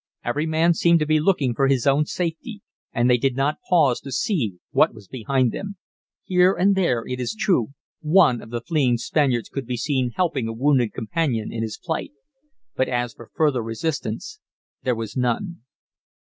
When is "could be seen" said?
9.49-10.13